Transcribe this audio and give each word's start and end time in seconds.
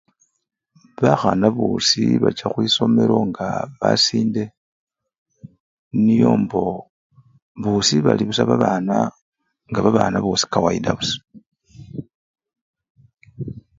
Bakhana 1.01 1.47
bosii 1.57 2.21
bacha 2.23 2.47
khwisomelo 2.53 3.17
nga 3.29 3.47
ba! 3.65 3.69
basinde 3.79 4.43
niyo 6.03 6.31
mboo! 6.41 6.77
bosii 7.61 7.99
busa 8.03 8.07
bali 8.07 8.23
babana 8.49 8.97
nga 9.69 9.79
babana 9.85 10.17
bosii 10.25 10.49
kawayida 10.53 10.91
busa. 10.97 11.17